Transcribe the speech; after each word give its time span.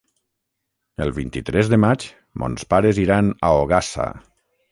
El 1.05 1.11
vint-i-tres 1.17 1.69
de 1.73 1.79
maig 1.83 2.07
mons 2.43 2.67
pares 2.73 3.03
iran 3.05 3.31
a 3.51 3.55
Ogassa. 3.67 4.09